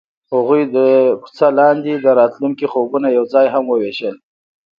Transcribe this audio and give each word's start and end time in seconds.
هغوی 0.33 0.61
د 0.75 0.77
کوڅه 1.21 1.47
لاندې 1.59 1.93
د 1.97 2.07
راتلونکي 2.19 2.65
خوبونه 2.71 3.07
یوځای 3.17 3.47
هم 3.53 3.63
وویشل. 3.69 4.15